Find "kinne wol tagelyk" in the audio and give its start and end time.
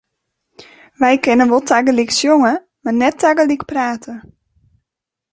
1.23-2.11